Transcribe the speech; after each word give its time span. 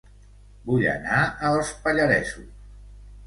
Vull 0.69 0.85
anar 0.93 1.19
a 1.25 1.51
Els 1.59 1.69
Pallaresos 1.83 2.51